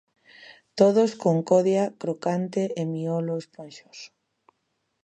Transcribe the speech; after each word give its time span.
Todos 0.79 1.09
con 1.21 1.37
codia 1.49 1.83
crocante 2.01 2.61
e 2.81 2.83
miolo 2.93 3.33
esponxoso. 3.41 4.07